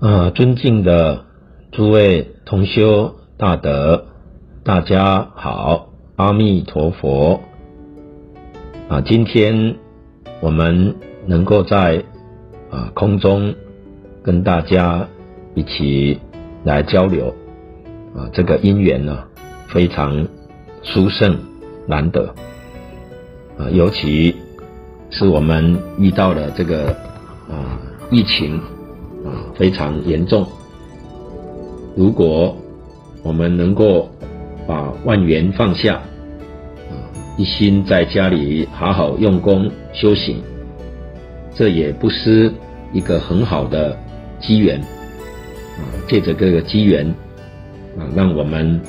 [0.00, 1.26] 呃，尊敬的
[1.72, 4.06] 诸位同修大德，
[4.64, 7.38] 大家好，阿弥陀佛。
[8.88, 9.76] 啊，今天
[10.40, 10.96] 我们
[11.26, 12.02] 能够在
[12.70, 13.54] 啊空中
[14.22, 15.06] 跟大家
[15.54, 16.18] 一起
[16.64, 17.26] 来交流，
[18.16, 19.22] 啊，这个因缘呢
[19.68, 20.26] 非常
[20.82, 21.38] 殊胜
[21.86, 22.34] 难得，
[23.58, 24.34] 啊，尤其
[25.10, 26.86] 是我们遇到了这个
[27.50, 27.78] 啊
[28.10, 28.58] 疫情。
[29.24, 30.46] 啊，非常严重。
[31.94, 32.56] 如果
[33.22, 34.08] 我们能够
[34.66, 36.94] 把万缘放下，啊，
[37.36, 40.42] 一心在家里好好用功修行，
[41.54, 42.50] 这也不失
[42.92, 43.96] 一个很好的
[44.40, 44.80] 机缘。
[44.80, 47.06] 啊，借着这个机缘，
[47.98, 48.80] 啊，让我们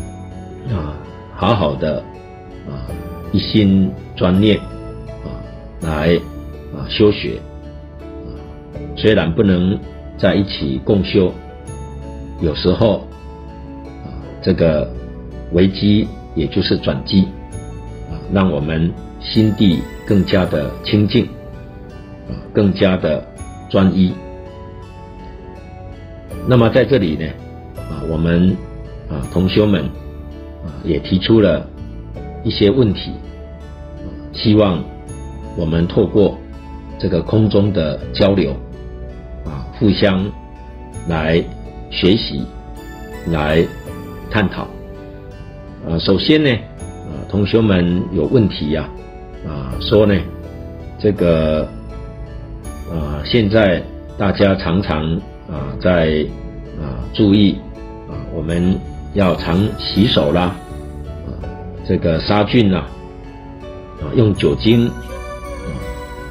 [0.69, 0.95] 啊
[1.35, 1.97] 好好的
[2.69, 2.87] 啊
[3.33, 5.27] 一心专念啊
[5.81, 6.15] 来
[6.73, 7.39] 啊修学。
[7.99, 8.31] 啊，
[8.95, 9.77] 虽然不能。
[10.21, 11.33] 在一起共修，
[12.41, 12.99] 有时候
[14.05, 14.87] 啊，这个
[15.51, 17.23] 危机也就是转机
[18.11, 21.25] 啊，让我们心地更加的清净
[22.29, 23.25] 啊，更加的
[23.67, 24.13] 专一。
[26.47, 27.25] 那么在这里呢
[27.77, 28.55] 啊，我们
[29.09, 29.83] 啊同修们
[30.63, 31.67] 啊也提出了
[32.43, 33.11] 一些问题，
[34.33, 34.83] 希望
[35.57, 36.37] 我们透过
[36.99, 38.55] 这个空中的交流。
[39.81, 40.23] 互相
[41.07, 41.43] 来
[41.89, 42.45] 学习，
[43.31, 43.65] 来
[44.29, 44.61] 探讨。
[45.89, 48.87] 啊，首先呢，啊，同学们有问题呀，
[49.43, 50.15] 啊，说呢，
[50.99, 51.67] 这个，
[52.91, 53.81] 啊，现在
[54.19, 55.03] 大家常常
[55.49, 56.23] 啊在
[56.79, 57.57] 啊注意
[58.07, 58.79] 啊，我们
[59.15, 60.55] 要常洗手啦，
[61.25, 61.33] 啊，
[61.87, 62.87] 这个杀菌啦，
[63.99, 65.73] 啊，用酒精，啊，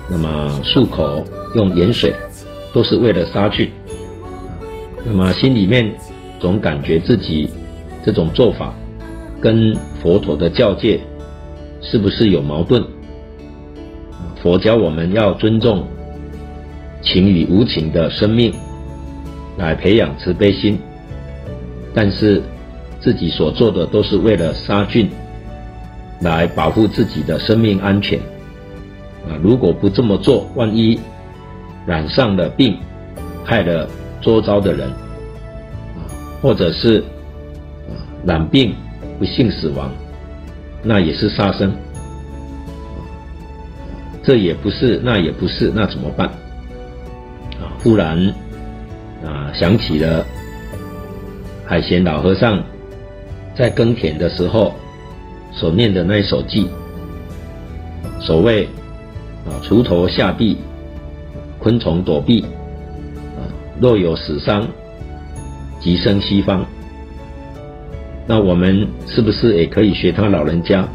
[0.09, 1.25] 那么漱口
[1.57, 2.15] 用盐水。
[2.73, 3.71] 都是为了杀菌，
[5.05, 5.93] 那么心里面
[6.39, 7.51] 总感觉自己
[8.05, 8.75] 这种做法
[9.41, 11.01] 跟佛陀的教诫
[11.83, 12.85] 是不是有矛盾？
[14.43, 15.87] 佛教我们要尊重
[17.03, 18.53] 情与无情的生命，
[19.59, 20.79] 来培养慈悲心，
[21.93, 22.43] 但是
[23.01, 25.11] 自己所做的都是为了杀菌，
[26.21, 28.19] 来保护自己的生命安全。
[29.29, 30.99] 啊，如果不这么做，万一……
[31.87, 32.79] 染上了病，
[33.45, 33.89] 害了
[34.21, 36.05] 周遭的人，啊，
[36.43, 36.99] 或者是
[37.89, 38.75] 啊染病
[39.19, 39.91] 不幸死亡，
[40.83, 41.73] 那也是杀生，
[44.23, 46.29] 这也不是，那也不是，那怎么办？
[47.59, 48.17] 啊，忽然
[49.25, 50.25] 啊想起了
[51.65, 52.63] 海贤老和尚
[53.57, 54.75] 在耕田的时候
[55.53, 56.67] 所念的那一首偈，
[58.21, 58.65] 所谓
[59.47, 60.59] 啊锄头下地。
[61.61, 62.43] 昆虫躲避，
[63.37, 63.45] 啊，
[63.79, 64.67] 若有死伤，
[65.79, 66.65] 即生西方。
[68.27, 70.89] 那我们是不是也可以学他老人家，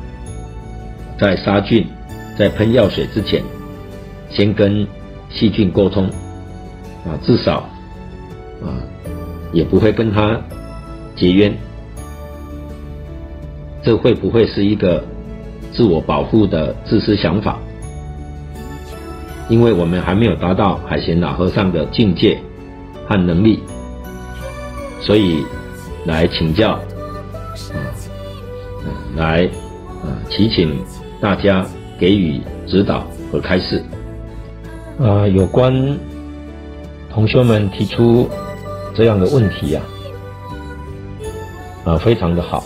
[1.20, 1.86] 在杀菌、
[2.38, 3.44] 在喷药水之前，
[4.30, 4.88] 先跟
[5.30, 6.06] 细菌沟通，
[7.06, 7.70] 啊，至少，
[8.64, 8.74] 啊，
[9.54, 10.42] 也不会跟他
[11.16, 11.54] 结冤。
[13.84, 15.04] 这会不会是一个
[15.72, 17.60] 自我保护的自私想法？
[19.48, 22.38] 因为我们还没有达到海贤老和尚的境界
[23.08, 23.60] 和能力，
[25.02, 25.46] 所以
[26.06, 27.78] 来请教，啊，
[29.16, 29.46] 来
[30.02, 30.76] 啊，祈请
[31.22, 31.64] 大家
[32.00, 33.84] 给予指导和开示。
[35.00, 35.96] 啊，有关
[37.12, 38.28] 同学们提出
[38.96, 39.82] 这样的问题呀，
[41.84, 42.64] 啊，非常的好。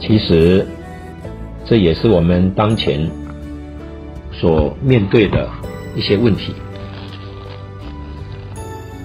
[0.00, 0.66] 其实
[1.64, 3.08] 这也是我们当前。
[4.38, 5.48] 所面对的
[5.94, 6.52] 一些问题，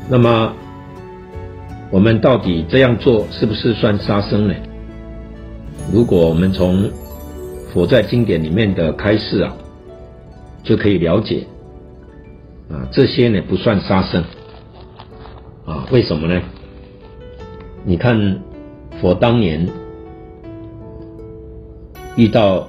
[0.10, 0.54] 那么
[1.89, 4.54] 我们到底这样做是不是算杀生呢？
[5.94, 6.89] 如果我们从
[7.74, 9.56] 佛在经典里面的开示啊，
[10.63, 11.48] 就可以了解
[12.69, 14.22] 啊，这些呢不算杀生
[15.66, 15.88] 啊？
[15.92, 16.42] 为什么呢？
[17.86, 18.38] 你看
[19.00, 19.66] 佛当年
[22.18, 22.68] 遇到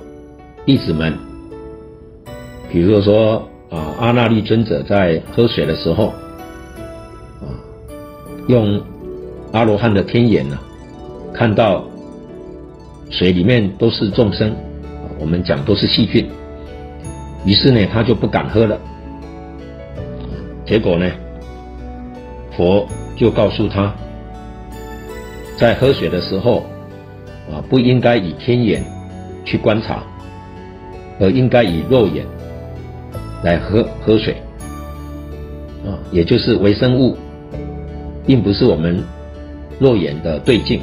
[0.65, 1.32] 弟子们。
[2.73, 6.07] 比如说啊，阿那律尊者在喝水的时候，
[7.39, 7.45] 啊，
[8.49, 8.81] 用
[9.53, 10.59] 阿罗汉的天眼呢，
[11.35, 11.85] 看到
[13.11, 14.57] 水里面都是众生，
[15.19, 16.27] 我们讲都是细菌，
[17.45, 18.79] 于是呢，他就不敢喝了。
[20.65, 21.11] 结果呢，
[22.57, 22.87] 佛
[23.17, 23.95] 就告诉他，
[25.59, 26.65] 在喝水的时候，
[27.51, 28.83] 啊，不应该以天眼
[29.45, 30.03] 去观察，
[31.21, 32.25] 而应该以肉眼。
[33.43, 34.37] 来喝喝水，
[35.85, 37.17] 啊，也就是微生物
[38.27, 39.03] 并不是我们
[39.79, 40.81] 肉眼的对境，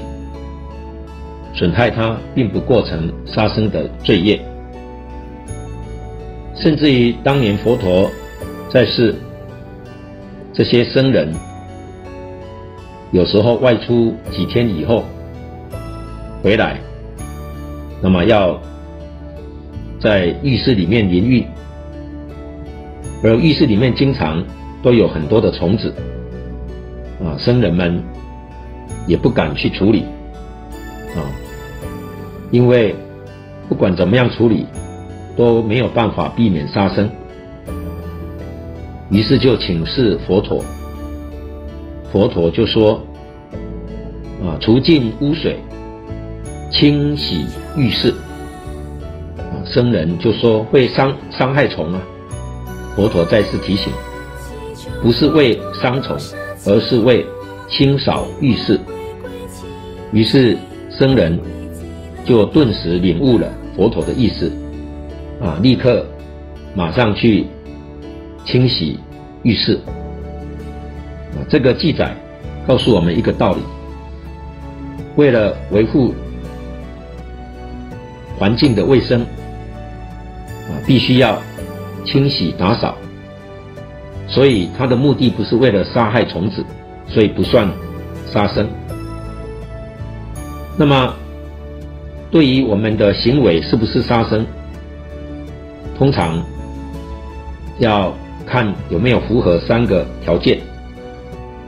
[1.54, 4.40] 损害它并不构成杀生的罪业。
[6.56, 8.12] 甚至于当年佛陀
[8.70, 9.16] 在世，
[10.54, 11.34] 这些僧人
[13.12, 15.06] 有时候外出几天以后
[16.44, 16.78] 回来，
[18.02, 18.60] 那么要
[20.02, 21.46] 在浴室里面淋浴，
[23.22, 24.42] 而浴室里面经常
[24.82, 25.94] 都有很多的虫子，
[27.22, 28.02] 啊，僧人们
[29.08, 30.06] 也不敢去处理，
[31.16, 31.20] 啊，
[32.50, 32.96] 因为
[33.68, 34.66] 不管怎么样处理，
[35.36, 37.10] 都没有办法避免杀生，
[39.10, 40.64] 于是就请示佛陀，
[42.14, 43.02] 佛陀就说，
[44.42, 45.60] 啊，除尽污水，
[46.72, 47.46] 清洗
[47.76, 48.14] 浴室，
[49.38, 52.02] 啊，僧人就说会伤伤害虫啊。
[52.96, 53.94] 佛陀再次提醒，
[55.02, 56.18] 不是为伤虫，
[56.66, 57.26] 而是为
[57.70, 58.80] 清扫浴室。
[60.12, 60.58] 于是
[60.90, 61.40] 僧人
[62.26, 64.52] 就顿时领悟了佛陀的意思，
[65.40, 66.06] 啊，立刻
[66.74, 67.46] 马上去
[68.46, 69.00] 清洗
[69.44, 69.80] 浴室。
[71.32, 72.14] 啊，这个记载
[72.68, 73.62] 告诉我们一个道理：
[75.16, 76.14] 为了维护
[78.38, 81.42] 环境的卫生，啊，必须要。
[82.12, 82.96] 清洗打扫，
[84.28, 86.66] 所以它的目的不是为了杀害虫子，
[87.08, 87.70] 所以不算
[88.32, 88.68] 杀生。
[90.76, 91.14] 那么，
[92.32, 94.44] 对于我们的行为是不是杀生，
[95.96, 96.44] 通常
[97.78, 98.12] 要
[98.44, 100.60] 看有没有符合三个条件：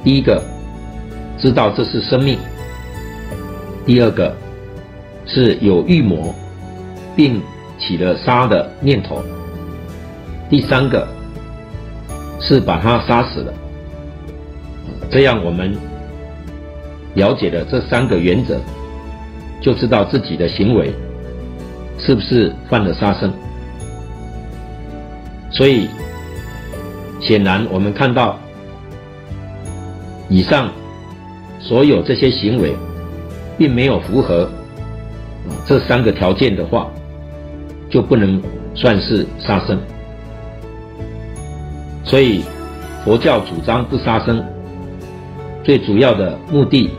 [0.03, 0.41] 第一个，
[1.37, 2.35] 知道这是生命；
[3.85, 4.35] 第二个，
[5.27, 6.33] 是有预谋，
[7.15, 7.39] 并
[7.77, 9.23] 起了杀的念头。
[10.51, 11.07] 第三个
[12.41, 13.53] 是把它杀死了，
[15.09, 15.73] 这样我们
[17.13, 18.59] 了解了这三个原则，
[19.61, 20.93] 就知道自己的行为
[21.97, 23.31] 是不是犯了杀生。
[25.49, 25.87] 所以，
[27.21, 28.37] 显然我们看到
[30.27, 30.69] 以上
[31.61, 32.75] 所有这些行为，
[33.57, 34.49] 并没有符合
[35.65, 36.89] 这三个条件的话，
[37.89, 38.41] 就不能
[38.75, 39.79] 算是杀生。
[42.11, 42.43] 所以，
[43.05, 44.43] 佛教主张不杀生，
[45.63, 46.91] 最主要的目的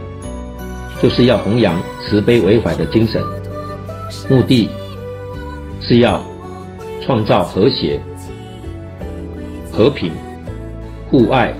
[1.03, 3.23] 就是要弘扬慈悲为怀的精神，
[4.31, 4.71] 目的
[5.83, 6.25] 是要
[7.03, 8.01] 创造和谐、
[9.71, 10.11] 和平、
[11.11, 11.53] 互爱、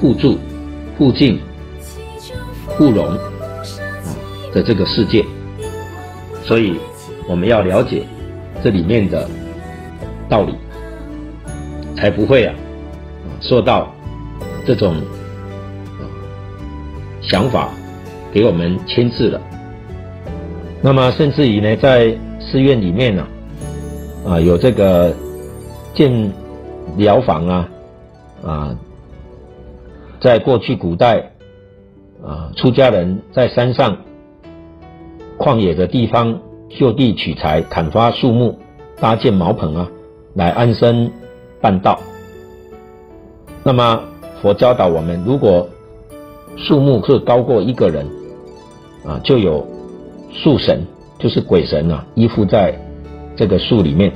[0.00, 0.38] 互助、
[0.96, 1.38] 互敬、
[2.66, 3.18] 互融啊
[4.54, 5.22] 的这个世界。
[6.46, 6.78] 所以，
[7.28, 8.06] 我们要了解
[8.64, 9.28] 这里面的
[10.30, 10.54] 道理，
[11.94, 12.54] 才不会啊。
[13.40, 13.92] 受到
[14.64, 14.96] 这种
[17.22, 17.70] 想法
[18.32, 19.40] 给我们牵制了，
[20.82, 23.26] 那么甚至于呢，在寺院里面呢，
[24.26, 25.12] 啊，有这个
[25.94, 26.32] 建
[26.96, 27.68] 寮房啊，
[28.44, 28.78] 啊，
[30.20, 31.32] 在过去古代
[32.24, 33.96] 啊，出家人在山上
[35.38, 38.58] 旷野的地方就地取材，砍伐树木，
[39.00, 39.88] 搭建茅棚啊，
[40.34, 41.10] 来安身
[41.60, 41.98] 办道。
[43.66, 44.00] 那么
[44.40, 45.68] 佛教导我们，如果
[46.56, 48.06] 树木是高过一个人，
[49.04, 49.66] 啊，就有
[50.32, 50.86] 树神，
[51.18, 52.78] 就是鬼神啊，依附在
[53.34, 54.12] 这个树里面。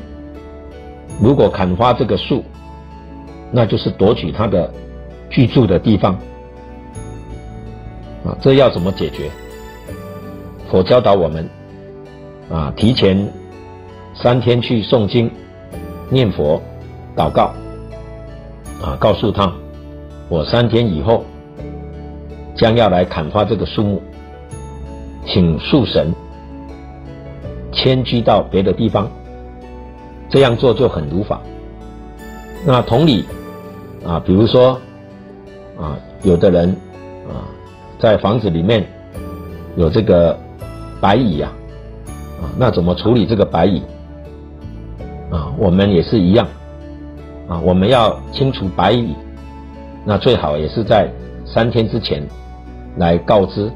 [1.21, 2.45] 如果砍伐这个树，
[3.51, 4.73] 那就是夺取他的
[5.29, 6.15] 居住的地方。
[8.25, 9.29] 啊，这要怎么解决？
[10.71, 11.51] 佛教导我们，
[12.49, 13.29] 啊，提前
[14.15, 15.29] 三天去诵经、
[16.09, 16.63] 念佛、
[17.17, 17.53] 祷告。
[18.83, 19.53] 啊，告诉他，
[20.29, 21.25] 我三天以后
[22.57, 24.03] 将要来砍伐这个树木，
[25.27, 26.15] 请树神
[27.73, 29.11] 迁居到别的地方，
[30.29, 31.41] 这样做就很如法。
[32.65, 33.25] 那同理，
[34.05, 34.79] 啊，比如说，
[35.79, 36.71] 啊，有的人
[37.29, 37.45] 啊，
[37.99, 38.87] 在房子里面
[39.77, 40.39] 有这个
[41.01, 41.53] 白蚁啊，
[42.41, 43.83] 啊，那怎么处理这个白蚁？
[45.31, 46.47] 啊，我们也是一样。
[47.51, 49.13] 啊，我们要清除白蚁，
[50.05, 51.11] 那最好也是在
[51.45, 52.25] 三天之前
[52.97, 53.67] 来告知，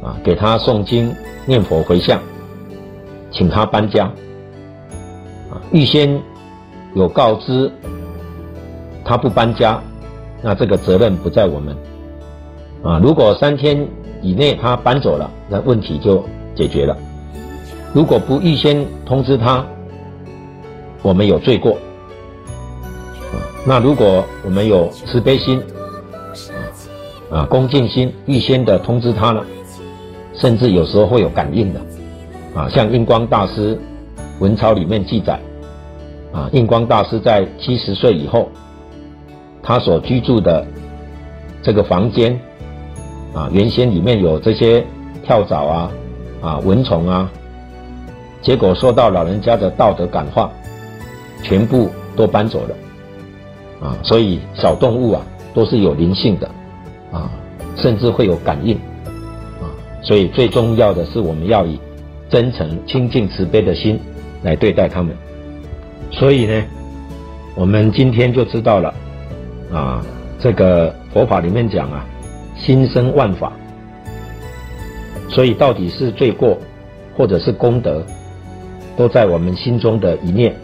[0.00, 1.12] 啊，给他诵经、
[1.44, 2.20] 念佛、回向，
[3.32, 4.04] 请他搬家。
[5.50, 6.22] 啊，预先
[6.94, 7.68] 有告知
[9.04, 9.82] 他不搬家，
[10.40, 11.76] 那这个责任不在我们。
[12.84, 13.88] 啊，如果三天
[14.22, 16.96] 以内他搬走了，那问题就解决了。
[17.92, 19.66] 如果不预先通知他，
[21.02, 21.76] 我们有罪过。
[23.68, 25.62] 那如果我们有慈悲心，
[27.30, 29.44] 啊恭敬心预先的通知他呢，
[30.32, 31.80] 甚至有时候会有感应的，
[32.54, 33.78] 啊，像印光大师
[34.40, 35.38] 文钞里面记载，
[36.32, 38.48] 啊，印光大师在七十岁以后，
[39.62, 40.66] 他所居住的
[41.62, 42.40] 这个房间，
[43.34, 44.82] 啊，原先里面有这些
[45.22, 45.92] 跳蚤啊，
[46.40, 47.30] 啊，蚊虫啊，
[48.40, 50.50] 结果受到老人家的道德感化，
[51.42, 52.74] 全部都搬走了，
[53.80, 55.22] 啊，所以小动物啊
[55.54, 56.50] 都是有灵性的，
[57.12, 57.30] 啊，
[57.76, 58.76] 甚至会有感应，
[59.60, 59.70] 啊，
[60.02, 61.78] 所以最重要的是我们要以
[62.28, 63.98] 真诚、清净、慈悲的心
[64.42, 65.16] 来对待他们。
[66.10, 66.62] 所以呢，
[67.54, 68.94] 我们今天就知道了，
[69.72, 70.04] 啊，
[70.40, 72.04] 这个佛法里面讲啊，
[72.56, 73.52] 心生万法，
[75.28, 76.58] 所以到底是罪过，
[77.16, 78.02] 或者是功德，
[78.96, 80.54] 都在我们心中的一念。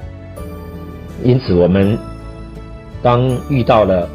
[1.23, 1.99] 因此，我们
[3.05, 4.09] 当遇到了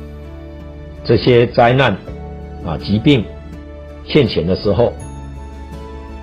[1.06, 1.96] 这些灾难
[2.66, 3.24] 啊、疾病
[4.04, 4.92] 现前的时候，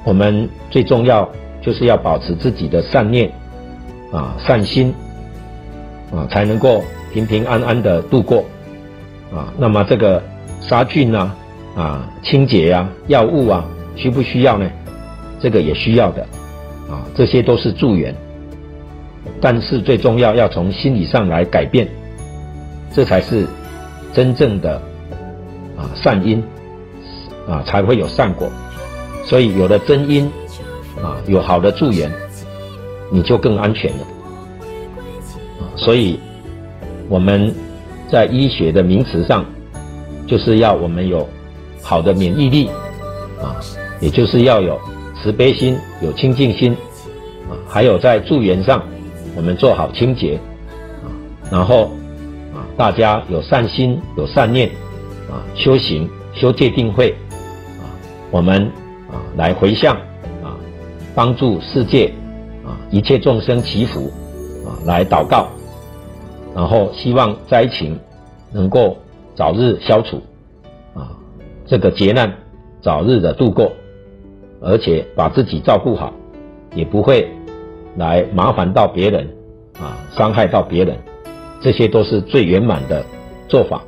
[0.04, 1.30] 我们最重要
[1.62, 3.30] 就是要保持自己的善念
[4.12, 4.92] 啊、善心
[6.12, 6.82] 啊，才能够
[7.12, 8.44] 平平安安的度过
[9.32, 9.54] 啊。
[9.56, 10.20] 那么，这个
[10.60, 11.36] 杀菌啊、
[11.76, 14.68] 啊清洁啊、药物啊，需不需要呢？
[15.40, 16.22] 这个也需要的
[16.90, 18.12] 啊，这些都是助缘。
[19.40, 21.86] 但是最重要，要从心理上来改变，
[22.96, 23.46] 这才是
[24.14, 24.80] 真正的
[25.76, 26.42] 啊善因
[27.46, 28.50] 啊，才会有善果。
[29.22, 30.24] 所以有了真因
[31.02, 32.10] 啊，有好的助缘，
[33.12, 34.06] 你就更安全了。
[35.76, 36.18] 所以
[37.10, 37.54] 我们
[38.10, 39.44] 在医学的名词上，
[40.26, 41.28] 就是要我们有
[41.82, 42.68] 好的免疫力
[43.42, 43.60] 啊，
[44.00, 44.80] 也就是要有
[45.22, 46.72] 慈悲心、有清净心
[47.50, 48.82] 啊，还有在助缘上。
[49.36, 50.40] 我们做好清洁，
[51.04, 51.12] 啊，
[51.52, 51.90] 然后，
[52.76, 54.68] 大家有善心、有善念，
[55.30, 57.14] 啊，修行、修戒定慧，
[57.80, 57.88] 啊，
[58.30, 58.66] 我们
[59.10, 59.96] 啊来回向，
[60.42, 60.54] 啊，
[61.14, 62.12] 帮助世界，
[62.64, 64.12] 啊，一切众生祈福，
[64.66, 65.48] 啊，来祷告，
[66.54, 67.98] 然后希望灾情
[68.52, 68.96] 能够
[69.34, 70.22] 早日消除，
[70.94, 71.16] 啊，
[71.66, 72.30] 这个劫难
[72.82, 73.72] 早日的度过，
[74.60, 76.12] 而且把自己照顾好，
[76.74, 77.28] 也不会。
[77.98, 79.26] 来麻烦到别人，
[79.80, 80.94] 啊，伤害到别人，
[81.60, 83.04] 这些都是最圆满的
[83.48, 83.82] 做法。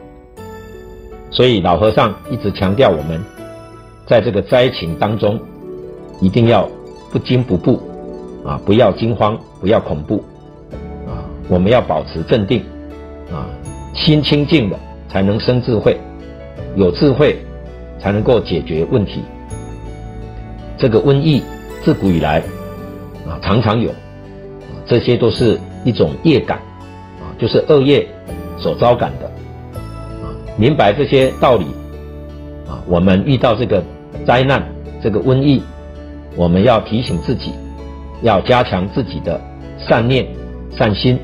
[1.31, 3.21] 所以老和尚一直强调，我们
[4.07, 5.39] 在这个灾情当中，
[6.21, 6.69] 一定要
[7.13, 7.81] 不惊不怖，
[8.45, 10.25] 啊，不要惊慌，不要恐怖，
[11.07, 12.63] 啊，我们要保持镇定，
[13.31, 13.47] 啊，
[13.95, 15.99] 心清净的才能生智慧，
[16.77, 17.37] 有智慧
[17.99, 19.23] 才能够解决问题。
[20.77, 21.43] 这个瘟疫
[21.83, 22.43] 自古以来。
[23.29, 26.59] 啊，常常有，啊，这些都是一种业感，
[27.39, 28.07] 就是恶业
[28.59, 29.27] 所招感的，
[30.23, 31.67] 啊，明白这些道理，
[32.67, 33.83] 啊，我们遇到这个
[34.27, 34.63] 灾难，
[35.03, 35.63] 这个瘟疫，
[36.37, 37.53] 我们要提醒自己，
[38.23, 39.41] 要加强自己的
[39.79, 40.27] 善念、
[40.77, 41.19] 善心，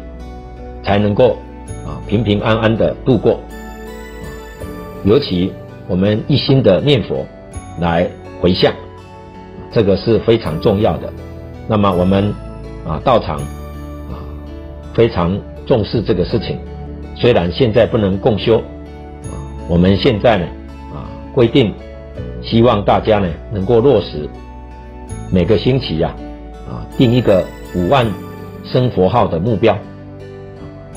[0.85, 1.37] 才能够
[1.85, 3.41] 啊平平安安的度过。
[5.05, 5.53] 尤其
[5.89, 7.27] 我们一心的念佛
[7.81, 8.09] 来
[8.41, 8.73] 回向，
[9.73, 11.13] 这个是非常重要的。
[11.67, 12.33] 那么我们
[12.87, 13.39] 啊道场
[14.09, 14.17] 啊
[14.95, 16.59] 非常重视这个事情，
[17.15, 19.35] 虽然现在不能共修啊，
[19.69, 20.47] 我们现在呢
[20.93, 21.73] 啊规定，
[22.43, 24.29] 希望大家呢能够落实
[25.31, 26.15] 每个星期呀
[26.69, 27.45] 啊定一个
[27.75, 28.07] 五万
[28.65, 29.77] 声佛号的目标。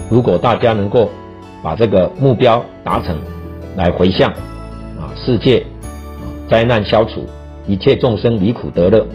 [0.10, 1.10] 如果大家能够
[1.62, 3.18] 把这个目标达成，
[3.76, 4.32] 来回向
[5.00, 5.60] 啊世界
[6.22, 7.26] 啊灾难消除，
[7.68, 9.06] 一切众生离苦得乐。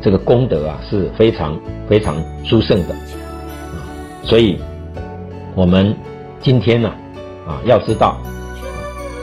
[0.00, 1.56] 这个功德啊是非常
[1.88, 3.86] 非常殊胜的啊，
[4.24, 4.58] 所以
[5.54, 5.94] 我们
[6.40, 6.90] 今天呢
[7.46, 8.16] 啊要知道，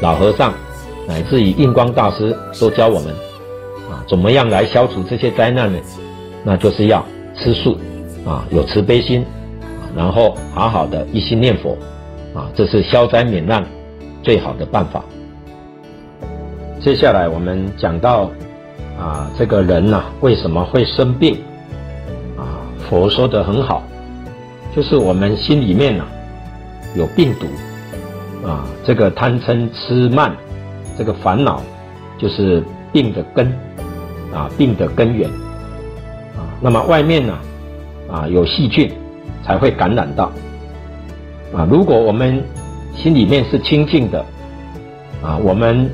[0.01, 0.53] 老和尚
[1.07, 3.13] 乃至于印光大师都教我们
[3.89, 5.79] 啊怎么样来消除这些灾难呢？
[6.43, 7.05] 那就是要
[7.35, 7.77] 吃素
[8.25, 9.25] 啊，有慈悲心，
[9.95, 11.77] 然后好好的一心念佛
[12.33, 13.65] 啊，这是消灾免难
[14.23, 15.03] 最好的办法。
[16.79, 18.29] 接下来我们讲到。
[18.99, 21.35] 啊，这个人呐、为什么会生病？
[22.37, 22.59] 啊，
[22.89, 23.81] 佛说的很好，
[24.75, 26.03] 就是我们心里面呐、
[26.95, 27.45] 有病毒，
[28.47, 30.35] 啊，这个贪嗔痴慢，
[30.97, 31.61] 这个烦恼，
[32.17, 33.47] 就是病的根，
[34.33, 35.29] 啊，病的根源，
[36.37, 37.37] 啊，那么外面呢，
[38.11, 38.91] 啊，有细菌
[39.43, 40.31] 才会感染到，
[41.53, 42.43] 啊，如果我们
[42.95, 44.25] 心里面是清净的，
[45.21, 45.89] 啊，我们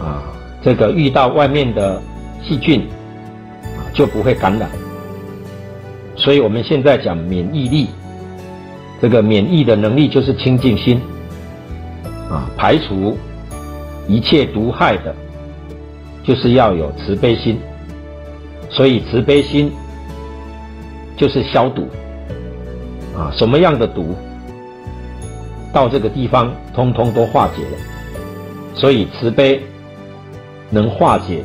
[0.00, 0.22] 啊，
[0.62, 2.00] 这个遇到外面的。
[2.40, 2.86] 细菌
[3.76, 4.70] 啊就不会感染，
[6.14, 7.88] 所以我们现在讲免疫力，
[9.00, 11.00] 这个免疫的能力就是清净心
[12.28, 13.16] 啊，排除
[14.08, 15.14] 一切毒害的，
[16.24, 17.58] 就是要有慈悲心。
[18.70, 19.72] 所以慈悲心
[21.16, 21.88] 就是消毒
[23.16, 24.14] 啊，什么样的毒
[25.72, 27.78] 到这个地方，通通都化解了。
[28.74, 29.62] 所以慈悲
[30.70, 31.42] 能化解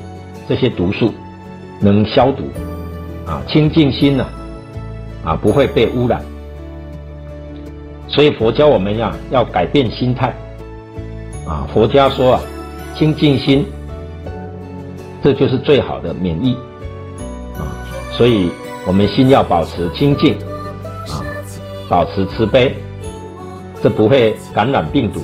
[0.50, 1.14] 这些毒素，
[1.80, 2.44] 能消毒
[3.26, 4.26] 啊，清净心呢
[5.24, 6.22] 啊，啊不会被污染。
[8.14, 10.32] 所以佛教我们呀要改变心态
[11.48, 12.42] 啊，佛家说啊，
[12.96, 13.66] 清净心，
[15.24, 16.54] 这就是最好的免疫。
[17.58, 17.66] 啊
[18.12, 18.52] 所以，
[18.86, 20.36] 我们心要保持清净，
[21.10, 21.26] 啊，
[21.90, 22.76] 保持慈悲，
[23.82, 25.20] 这不会感染病毒，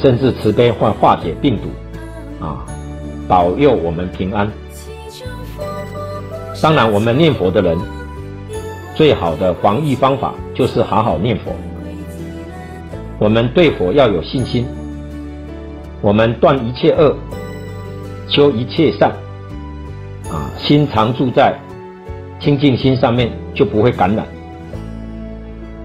[0.00, 1.68] 甚至慈悲会化解病毒，
[2.42, 2.64] 啊，
[3.28, 4.50] 保佑我们平安。
[6.62, 7.78] 当然，我们念佛的人，
[8.94, 11.52] 最好的防疫方法就是好好念佛。
[13.22, 14.66] 我们对佛要有信心，
[16.00, 17.14] 我们断一切恶，
[18.26, 19.12] 修一切善，
[20.28, 21.56] 啊，心常住在。
[22.40, 24.26] 清净心上面就不会感染，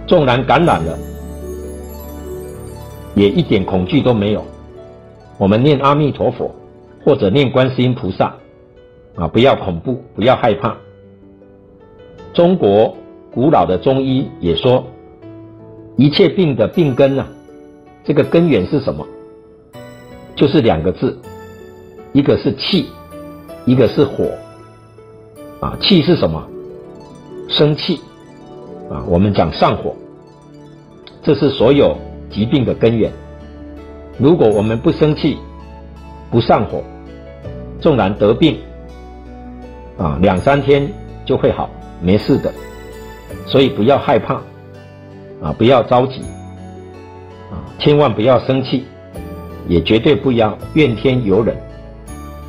[0.08, 0.98] 纵然感染了，
[3.13, 4.44] 也一点恐惧都没有。
[5.38, 6.50] 我们念阿弥陀佛，
[7.06, 8.34] 或者念观世音菩萨，
[9.15, 10.75] 啊，不要恐怖，不要害怕。
[12.34, 12.98] 中国
[13.32, 14.84] 古老的中医也说，
[15.97, 17.25] 一切病的病根呢，
[18.05, 19.05] 这个根源是什么？
[20.36, 21.17] 就是两个字，
[22.13, 22.86] 一个是气，
[23.65, 24.29] 一个是火。
[25.60, 26.47] 啊，气是什么？
[27.49, 27.99] 生气
[28.91, 29.95] 啊，我们讲上火，
[31.23, 31.97] 这是所有
[32.29, 33.12] 疾病的根源。
[34.19, 35.39] 如果我们不生气，
[36.29, 36.83] 不上火，
[37.81, 38.60] 纵然得病，
[39.97, 40.88] 啊，两三天
[41.25, 41.67] 就会好，
[42.03, 42.53] 没事的。
[43.47, 44.39] 所以不要害怕，
[45.41, 46.21] 啊，不要着急，
[47.52, 48.86] 啊，千万不要生气，
[49.67, 51.56] 也绝对不要怨天尤人，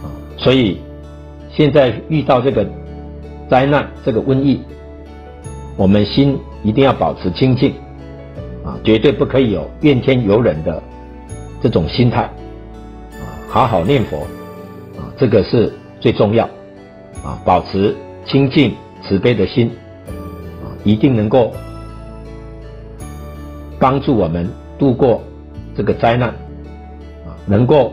[0.02, 0.80] 啊，所以
[1.50, 2.66] 现在遇到这个。
[3.50, 4.60] 灾难这个瘟疫，
[5.74, 7.72] 我们心一定要保持清净，
[8.62, 10.82] 啊，绝对不可以有怨天尤人的
[11.62, 14.18] 这种心态，啊，好好念佛，
[14.98, 16.44] 啊，这个是最重要，
[17.24, 17.96] 啊，保持
[18.26, 19.70] 清净慈悲的心，
[20.62, 21.50] 啊，一定能够
[23.78, 25.22] 帮助我们度过
[25.76, 26.30] 这个灾难，
[27.26, 27.92] 啊，能够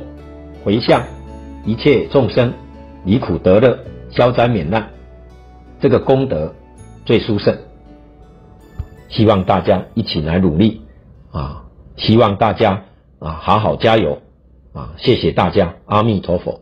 [0.63, 1.03] 回向
[1.65, 2.51] 一切众生
[3.03, 3.77] 离苦得乐，
[4.09, 4.89] 消灾免难。
[5.79, 6.53] 这个功德
[7.05, 7.55] 最殊胜，
[9.09, 10.81] 希望大家一起来努力
[11.31, 11.63] 啊！
[11.97, 12.83] 希望大家
[13.19, 14.19] 啊好好加油
[14.73, 14.93] 啊！
[14.97, 16.61] 谢谢大家，阿弥陀佛。